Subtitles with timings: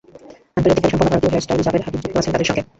[0.57, 2.61] আন্তর্জাতিক খ্যাতিসম্পন্ন ভারতীয় হেয়ার স্টাইলিস্ট জাভেদ হাবিব যুক্ত আছেন তাঁদের সঙ্গে।